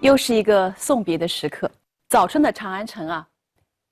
[0.00, 1.68] 又是一个送别的时刻。
[2.08, 3.28] 早春的长安城啊，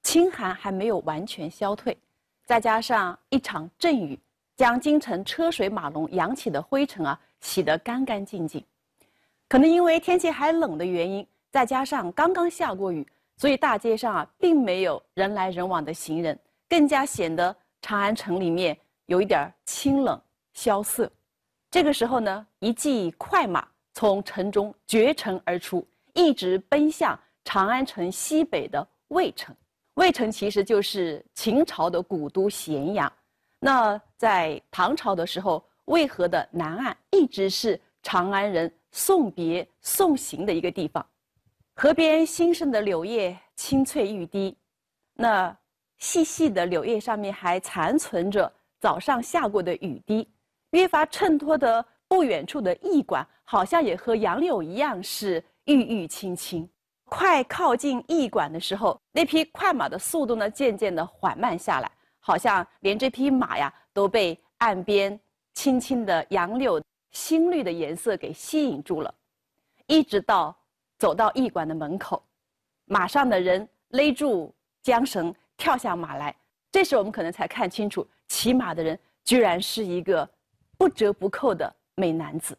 [0.04, 1.96] 清寒还没有完全消退，
[2.44, 4.16] 再加上一场阵雨，
[4.54, 8.64] 将京城车水马龙扬起的灰尘啊洗得干干净净。
[9.48, 13.04] 可能因为天气还冷的原因，再加上刚刚下过雨，
[13.36, 20.20] 所以大街上啊并没有人来人往的行人，更加显得长安城里面有一点清冷
[20.52, 21.10] 萧瑟。
[21.68, 25.86] 这个时候呢，一骑快马从城中绝尘而出，
[26.16, 29.54] 一直奔向长安城西北的渭城。
[29.94, 33.10] 渭城其实就是秦朝的古都咸阳。
[33.60, 41.06] 那在唐朝的时候，渭河的南岸一直是长安人送别送行的一个地方。
[41.76, 44.56] 河边新生的柳叶青翠欲滴，
[45.14, 45.56] 那
[45.98, 50.28] 细细的柳叶上面还残存着早上下过的雨滴。
[50.70, 56.68] 越发衬托的不远处的驿馆，好像也和杨柳一样，是郁郁青青。
[57.04, 65.18] 快靠近驿馆的时候，那匹快马的速度呢，渐渐的缓慢下来，好像连这匹马呀，都被岸边
[65.54, 66.82] 青青的杨柳
[67.12, 69.14] 新绿的颜色给吸引住了。
[69.86, 70.56] 一直到
[70.98, 72.20] 走到驿馆的门口，
[72.86, 74.52] 马上的人勒住
[74.82, 76.34] 缰绳，跳下马来。
[76.72, 80.28] 这时我们可能才看清楚，骑马的人居然是一个。
[80.78, 82.54] 不折不扣的美男子，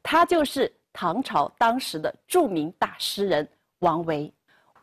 [0.00, 3.48] 他就是唐朝当时的著名大诗人
[3.80, 4.32] 王维。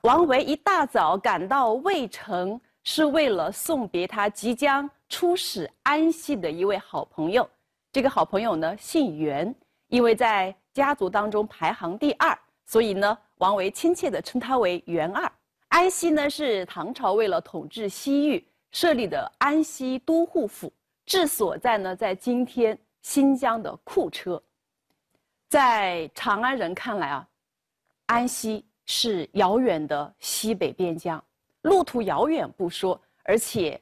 [0.01, 7.49] 王维一大早赶到渭城，是为了送别他即将出使安西的一位好朋友。
[7.91, 9.53] 这个好朋友呢，姓袁，
[9.87, 15.31] 因为在家族当中排行第二，所以呢，王维亲切地称他为袁二。
[15.69, 20.71] 安西呢，是唐朝为了统治西域设立的安西都护府。
[21.05, 24.41] 治所在呢，在今天新疆的库车。
[25.55, 27.25] 在长安人看来啊，
[28.07, 31.23] 安西是遥远的西北边疆，
[31.61, 33.81] 路途遥远不说，而且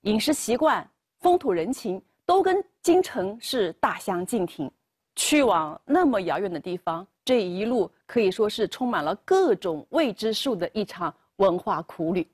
[0.00, 0.84] 饮食习惯、
[1.20, 4.68] 风土人情都跟京城是大相径庭。
[5.14, 12.28] 去往那么遥远的地方，这一路可以说是充满了各种未知数的一场文化苦旅。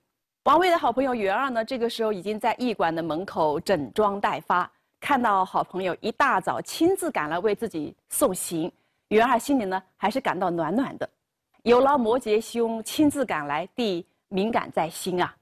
[0.44, 4.72] 王卫的好朋友元二呢，这个时候已经在驿馆的门口整装待发。
[5.10, 8.71] 看到好朋友一大早亲自赶来为自己送行，
[9.09, 11.10] 元二心里呢还是感到暖暖的。
[11.65, 15.37] 有劳摩羯兄亲自赶来，弟敏感在心啊。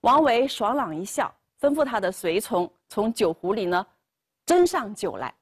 [0.00, 3.86] 王维爽朗一笑，吩咐他的随从从酒壶里呢
[4.44, 5.32] 斟上酒来。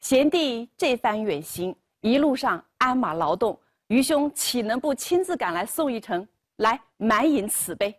[0.00, 6.28] 贤弟这番远行，一路上鞍马劳动，愚兄岂能不亲自赶来送一程？
[6.56, 7.98] 来满饮此杯，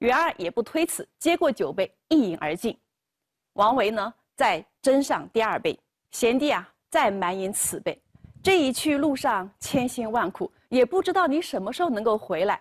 [0.00, 2.76] 元二也不推辞，接过酒杯一饮而尽。
[3.56, 5.78] 王维呢，再斟上第二杯，
[6.10, 7.98] 贤弟啊，再满饮此杯。
[8.42, 12.60] 这一去路上千辛万苦，也不知道你什么时候能够回来。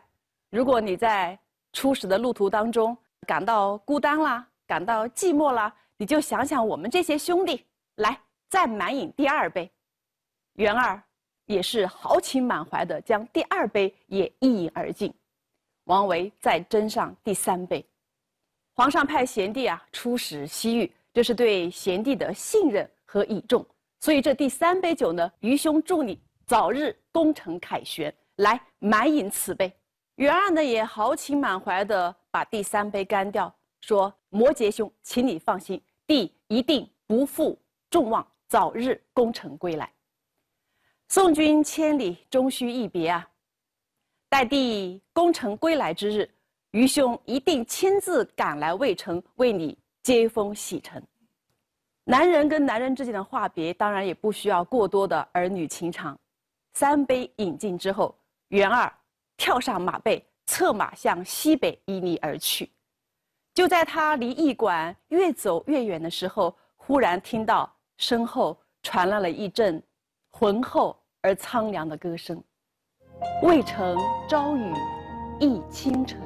[0.49, 1.37] 如果你在
[1.73, 2.97] 出使的路途当中
[3.27, 8.17] 感到孤单啦，感到寂寞啦，你就想想我们这些兄弟，来
[8.49, 9.69] 再满饮第二杯。
[10.53, 11.01] 元二。
[11.47, 15.13] 也是豪情满怀的，将第二杯也一饮而尽。
[15.83, 17.85] 王维再斟上第三杯。
[18.77, 23.65] 皇上派贤弟啊出使西域，这是对贤弟的信任和倚重。
[24.01, 29.71] 所以这第三杯酒呢，愚兄祝你早日功成凯旋，来满饮此杯。
[30.15, 37.57] 元二呢也豪情满怀的把第三杯干掉，说：“摩羯兄，请你放心，弟一定不负
[37.89, 39.89] 众望，早日功成归来。”
[41.07, 43.29] 送君千里，终须一别啊！
[44.27, 46.29] 待弟功成归来之日，
[46.75, 51.01] 愚兄一定亲自赶来渭城，为你接风洗尘。
[52.03, 56.19] 男人跟男人之间的话别，当然也不需要过多的儿女情长。
[56.73, 58.13] 三杯饮尽之后，
[58.49, 58.91] 元二
[59.37, 62.69] 跳上马背，策马向西北依逆而去。
[63.53, 69.81] 就在他离驿馆越走越远的时候，忽然听到身后传来了一阵。
[70.29, 72.43] 浑厚而苍凉的歌声。
[73.43, 73.97] 渭城
[74.27, 74.73] 朝雨
[75.39, 76.19] 浥轻尘，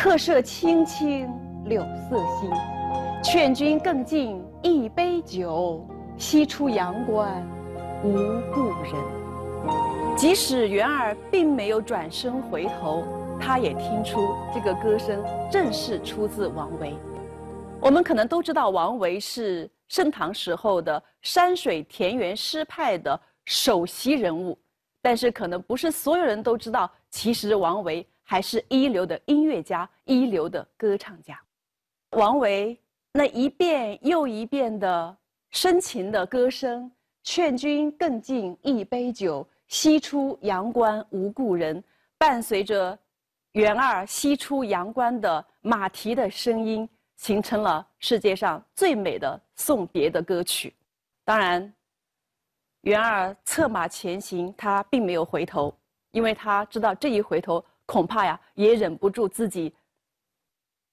[0.00, 1.28] 客舍青青
[1.64, 2.48] 柳色新。
[3.20, 5.84] 劝君更尽一杯酒，
[6.16, 7.44] 西出阳关
[8.04, 8.12] 无
[8.54, 8.94] 故人。
[10.16, 13.02] 即使元儿并没有转身回头，
[13.40, 16.94] 他也听出这个歌声正是出自王维。
[17.80, 19.68] 我们可能都知道，王维是。
[19.88, 24.56] 盛唐时候的山水田园诗派的首席人物，
[25.00, 31.40] 但是可能不是所有人都知道，其实王维还是一流的音乐家，一流的歌唱家。
[32.10, 32.78] 王维
[33.10, 35.16] 那一遍又一遍的
[35.48, 36.92] 深情的歌声
[37.24, 41.82] ，“劝君更尽一杯酒，西出阳关无故人”，
[42.18, 42.96] 伴随着
[43.52, 46.86] 元二西出阳关的马蹄的声音，
[47.16, 50.74] 形成了世界上最美的送别的歌曲。
[51.24, 51.72] 当然，
[52.82, 55.74] 元二策马前行，他并没有回头，
[56.10, 59.74] 因为他知道这一回头，恐怕呀也忍不住自己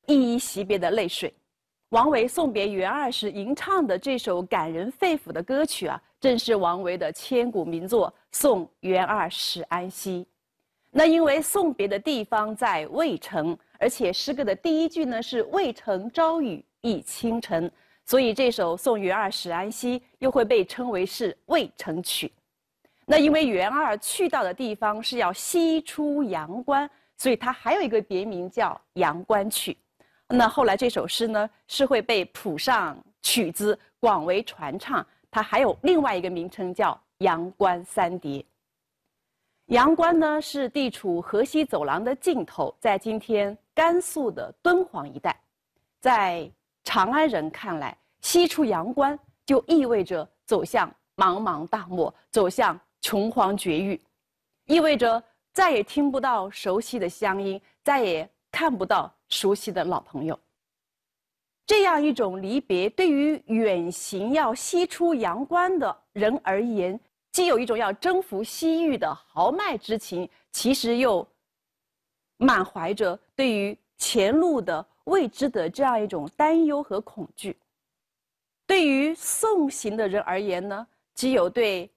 [0.07, 1.33] 依依惜别的泪水。
[1.89, 10.24] 王维送别元二时吟唱的这首感人肺腑的歌曲啊，正是王维的千古名作《送元二使安西》。
[10.89, 17.69] 那因为送别的地方在渭城，而且诗歌的第一句呢是“渭城朝雨浥轻尘”，
[18.06, 22.27] 所以这首《送元二使安西》又会被称为是《渭城曲》。
[23.05, 28.69] 那因为元二去到的地方是要西出阳关，所以它还有一个别名叫
[28.99, 29.71] 《阳关曲》。
[30.27, 35.05] 那后来这首诗呢，是会被谱上曲子，广为传唱。
[35.29, 38.39] 它还有另外一个名称叫《阳关三叠》。
[39.67, 45.39] 阳关呢是地处河西走廊的尽头，在今天甘肃的敦煌一带。
[45.99, 46.49] 在
[46.83, 54.01] 长安人看来，西出阳关就意味着走向茫茫大漠，走向穷荒绝域，
[54.65, 55.23] 意味着
[55.53, 59.15] 再也听不到熟悉的乡音，再也看不到。
[59.29, 60.39] 熟悉的老朋友，
[61.67, 66.99] 这样一种离别，对于远行要西出阳关的人而言，
[67.31, 71.27] 既有一种要征服西域的豪迈之情，其实又
[72.37, 77.55] 满怀着对于前路的未知的这样一种担忧和恐惧。
[78.65, 81.87] 对于送行的人而言呢，既有对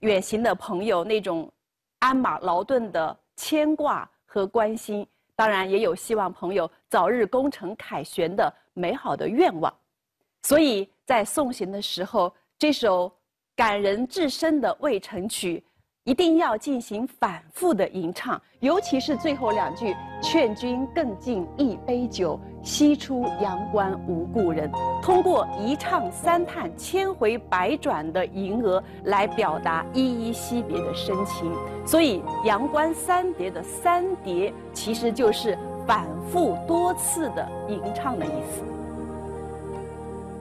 [0.00, 1.50] 远行的朋友那种
[2.00, 5.06] 鞍马劳顿的牵挂和关心。
[5.34, 9.72] 当然也有希望朋友早日功成凯旋的美好的愿望，
[10.42, 13.12] 所以在送行的时候，这首
[13.54, 15.62] 感人至深的《渭城曲》
[16.08, 19.94] 一定要进行反复的吟唱，尤其是最后两句
[20.24, 24.72] “劝君更尽一杯酒，西出阳关无故人”，
[25.04, 31.52] 通过一唱三叹、千回百转的吟额来表达依依惜别的深情。
[31.84, 38.62] 所以“阳关三叠”的“三叠”其实就是反复多次的吟唱的意思。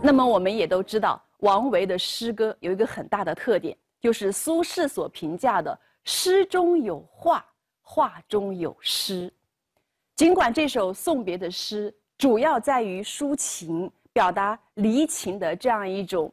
[0.01, 3.75] 那么我们也都知道，王维的诗歌有一个很大的特点。
[3.99, 7.45] 就是苏轼所评价的“诗中有画，
[7.81, 9.31] 画中有诗”。
[10.15, 16.31] 尽管这首送别的诗主要在于抒情，表达离情的这样一种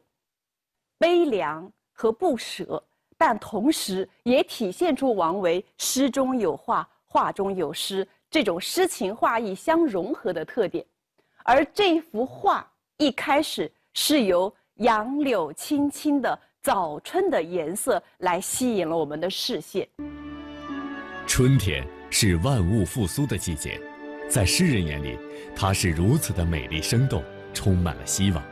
[0.97, 2.81] 悲凉和不舍，
[3.17, 10.85] 但同时也体现出王维“诗中有画，画中有诗”这种诗情画意相融合的特点。
[11.43, 12.67] 而这幅画
[12.97, 16.39] 一开始是由杨柳青青的。
[16.65, 19.87] 早春的颜色来吸引了我们的视线。
[21.27, 23.79] 春天是万物复苏的季节，
[24.27, 25.15] 在诗人眼里，
[25.55, 27.23] 它是如此的美丽生动，
[27.53, 28.43] 充满了希望。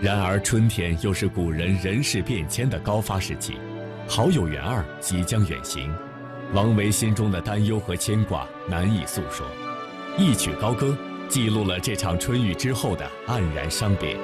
[0.00, 3.54] 然而，春天又是古人人事变迁的高发时期，
[4.08, 5.94] 好友元二即将远行，
[6.52, 9.46] 王维心中的担忧和牵挂难以诉说。
[10.18, 10.98] 一曲高歌，
[11.28, 14.16] 记录了这场春雨之后的黯然伤别。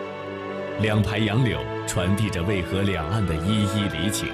[0.80, 4.28] 两排杨柳传递着渭河两岸的依依离情，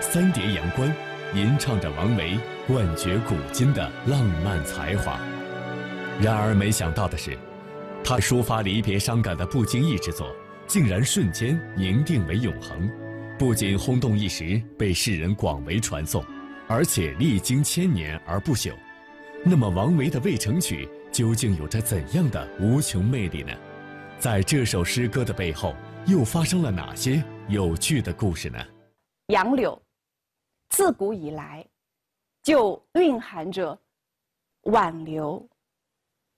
[0.00, 0.94] 三叠阳关
[1.34, 2.38] 吟唱着王维
[2.68, 5.18] 冠绝古今的浪漫才华。
[6.20, 7.36] 然而，没想到的是，
[8.04, 10.32] 他抒发离别伤感的不经意之作，
[10.68, 12.88] 竟然瞬间凝定为永恒，
[13.36, 16.24] 不仅轰动一时，被世人广为传颂，
[16.68, 18.72] 而且历经千年而不朽。
[19.44, 23.52] 那么，王维的《渭城曲》究竟有着怎样的无穷魅力呢？
[24.20, 25.74] 在这首诗歌的背后，
[26.06, 28.58] 又发生了哪些有趣的故事呢？
[29.28, 29.80] 杨柳，
[30.68, 31.64] 自古以来
[32.42, 33.78] 就蕴含着
[34.62, 35.48] 挽留、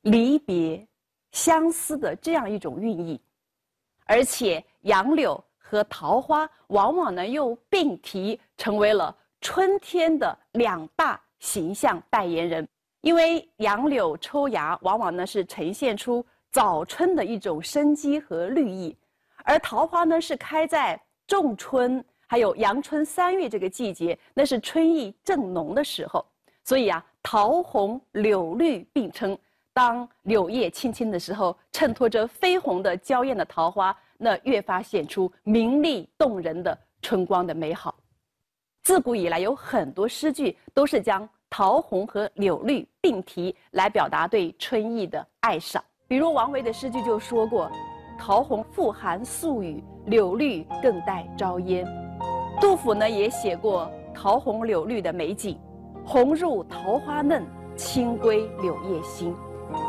[0.03, 0.87] 离别、
[1.33, 3.19] 相思的这样一种寓意，
[4.05, 12.69] 而且杨柳和桃花往往呢又并提，成为了春天的两大形象代言人。
[13.01, 16.25] 因为杨柳抽芽，往往呢是呈现出。
[16.53, 18.97] 早春的一种生机和绿意，
[19.45, 26.27] 而桃花呢是开在仲春，还有阳春三月这个季节，那是春意正浓的时候。
[26.65, 29.39] 所以啊，桃红柳绿并称。
[29.77, 37.93] 当柳叶青青的时候，衬托着绯红的娇艳的桃花，那越发显出明丽动人的春光的美好。
[38.85, 45.83] 自古以来，有很多诗句都是将桃红和柳绿并提，来表达对春意的爱赏。
[46.07, 47.69] 比如王维的诗句就说过
[48.19, 51.87] ：“桃红复含宿雨，柳绿更带朝烟。”
[52.61, 55.59] 杜甫呢也写过：“桃红柳绿的美景，
[56.05, 57.45] 红入桃花嫩，
[57.77, 59.35] 青归柳叶新。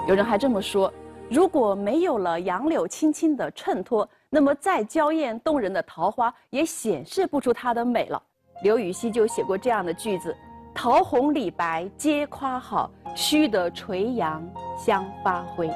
[0.07, 0.91] 有人还这么说：
[1.29, 8.21] 如果没有了杨柳青青的衬托，那么再娇艳动人的桃花也显示不出它的美了。
[8.63, 10.35] 刘禹锡就写过这样的句子
[10.73, 14.43] ：“桃红李白皆夸好，须得垂杨
[14.75, 15.69] 相发辉。”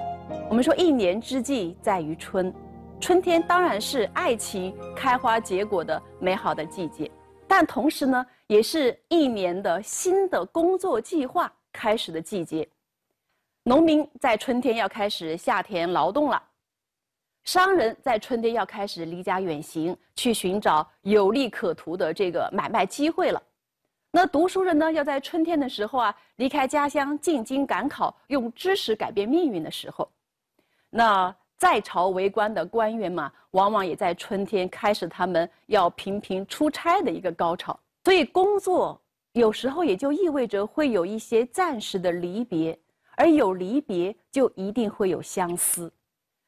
[0.50, 2.54] 我们说一年之计在于春，
[3.00, 7.10] 春天当然是爱情开花结果的美好的季节，
[7.48, 12.68] 但同时呢，也是一年的新的工作计划开始的季节。
[13.64, 16.42] 农民在春天要开始下田劳动了，
[17.44, 23.42] 商人在春天要开始离家远行，去寻找有利可图的这个买卖机会了。
[24.12, 30.10] 那读书人呢，要在春天的时候啊，离开家乡进京赶考，用知识改变命运的时候。
[30.90, 37.80] 那在朝为官的官员嘛，往往也在春天开始他们要频频出差的一个高潮。
[38.04, 39.02] 所以工作
[39.34, 42.78] 有时候也就意味着会有一些暂时的离别。
[43.18, 45.92] 而有离别，就一定会有相思，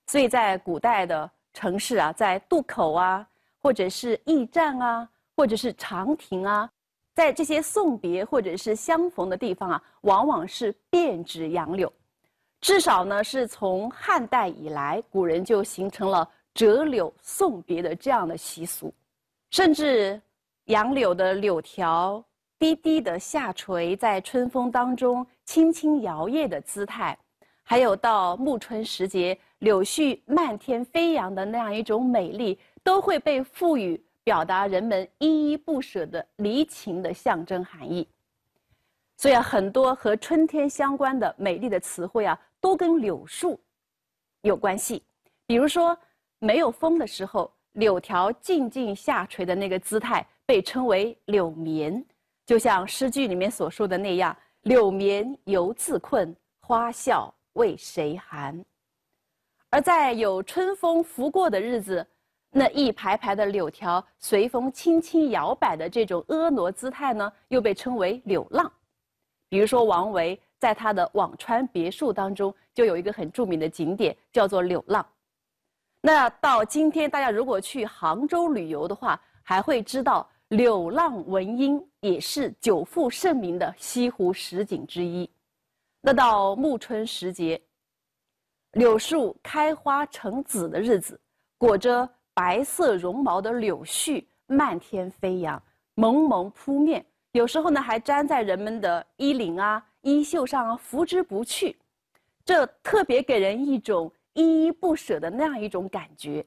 [0.07, 3.27] 所以在古代的城市啊，在渡口啊，
[3.61, 6.71] 或者是驿站啊，或者是长亭啊，
[7.13, 11.91] 在这些送别或者是相逢的地方啊，往往是遍植杨柳。
[12.61, 18.93] 至少呢，是从汉代以来，古人就形成了折柳送别的这样的习俗，
[19.49, 20.21] 甚至
[20.65, 22.23] 杨柳的柳条。
[22.59, 27.17] 低低的下垂，在春风当中轻轻摇曳的姿态，
[27.63, 38.07] 还有到暮春时节柳絮漫天飞扬的那样一种美丽，都会被赋予表达人们依依不舍的离情的象征含义。
[39.21, 43.59] 所以啊，很多和春天相关的美丽的词汇啊，都跟柳树
[44.41, 45.03] 有关系。
[45.45, 45.95] 比如说，
[46.39, 52.03] 没有风的时候，柳条静静下垂的那个姿态，被称为柳眠。
[52.47, 54.35] 就像诗句里面所说的那样
[54.65, 58.59] ，“柳眠犹自困，花笑为谁寒。”
[59.69, 62.03] 而在有春风拂过的日子，
[62.49, 68.71] 那一排排的柳条随风轻轻摇摆的这种婀娜姿态呢，又被称为柳浪。
[69.51, 75.05] 比如说，王维在他的辋川别墅当中就有一个很著名的景点，叫做柳浪。
[75.99, 80.25] 那到今天，大家如果去杭州旅游的话，还会知道。
[80.47, 85.29] 柳浪闻莺也是久负盛名的西湖十景之一。
[86.01, 87.61] 那到暮春时节，
[88.73, 91.19] 柳树开花成籽的日子，
[91.57, 95.61] 裹着白色绒毛的柳絮漫天飞扬，
[95.95, 101.77] 蒙蒙扑面，有时候呢还粘在人们的衣领啊、衣袖上啊，拂之不去。
[102.43, 106.45] 这特别给人一种依依不舍的那样一种感觉。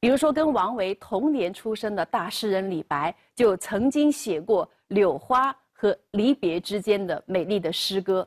[0.00, 8.26] 比如说，跟王维同年出生的大诗人李白，就曾经写过柳花和离别之间的美丽的诗歌：“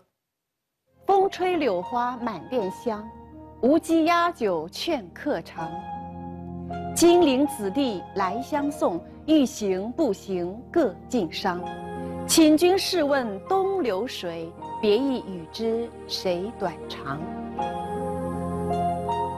[1.06, 3.08] 风吹柳花满店香，
[3.62, 5.70] 无鸡压酒劝客尝。
[6.96, 11.62] 金陵子弟来相送，欲行不行各尽觞。
[12.26, 14.50] 请君试问东流水，
[14.82, 17.22] 别意与之谁短长？”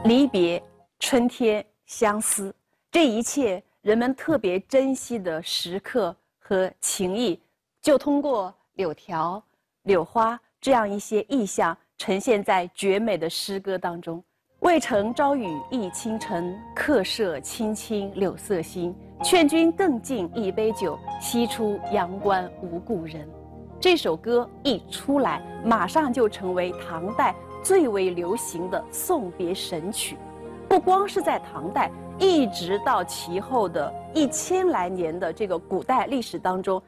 [0.06, 0.62] 离别，
[1.00, 1.66] 春天。
[1.88, 2.54] 相思，
[2.92, 7.42] 这一切人们特别珍惜的时刻和情谊，
[7.82, 9.44] 就通过柳条、
[9.84, 14.24] 柳花这样一些意象，呈现在绝美的诗歌当中。
[14.60, 18.96] 渭城朝雨浥轻尘，客舍青青柳色新。
[19.22, 23.28] 劝君更尽一杯酒，西出阳关无故人。
[23.78, 30.18] 这首歌一出来，马上就成为唐代最为流行的送别神曲。
[30.70, 36.82] 不光是在唐代，一直到其后的一千来年的这个古代历史当中，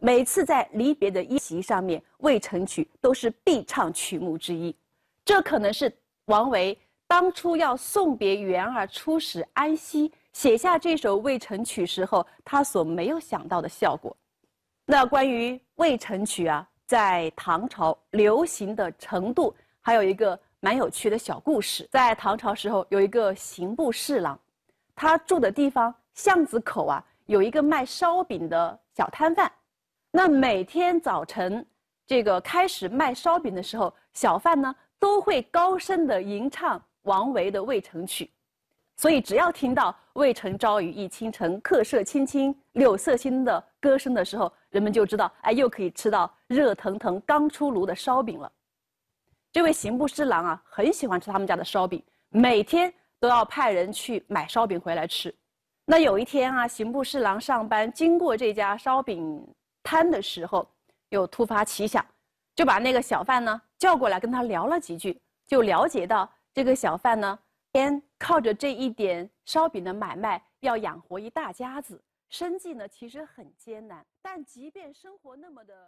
[0.00, 4.74] 每次在离别的宴席上面，《渭城曲》都是必唱曲目之一。
[5.24, 5.92] 这可能是
[6.24, 6.76] 王维
[7.06, 14.14] 当初要送别元儿出使安西，写下这首《渭城曲》时候，他所没有想到的效果。
[14.84, 20.38] 那关于《渭城曲》啊，在唐朝流行的程度，还有一个。
[20.60, 24.36] 蛮有趣的小故事，在唐朝时候，有一个刑部侍郎，
[24.96, 29.52] 他住的地方巷子口啊，有一个卖烧饼的小摊贩。
[30.10, 31.64] 那每天早晨，
[32.04, 38.24] 这个开始卖烧饼的时候，小贩呢都会高声的吟唱王维的《渭城曲》，
[38.96, 48.50] 所以只要听到“渭城朝雨浥轻尘，客舍青青柳色新”的歌声的时候，人们就知道，哎，又可以吃到热腾腾刚出炉的烧饼了。
[49.52, 55.34] 这位刑部侍郎啊，很喜欢吃他们家的烧饼，每天都要派人去买烧饼回来吃。
[55.84, 59.46] 那有一天啊，刑部侍郎上班经过这家烧饼
[59.82, 60.66] 摊的时候，
[61.10, 62.04] 又突发奇想，
[62.54, 67.38] 就把那个小贩呢叫过来跟他聊了几句，就了解到这个小贩呢，
[67.70, 75.84] 边靠着这一点烧饼的买卖要养活一大家子，生计呢其实很艰难，但即便生活那么的。